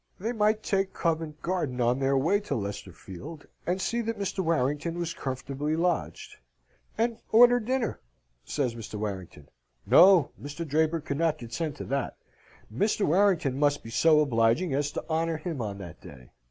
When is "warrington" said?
4.39-4.97, 8.95-9.47, 13.05-13.59